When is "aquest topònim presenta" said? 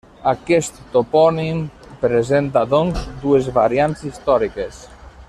0.29-2.65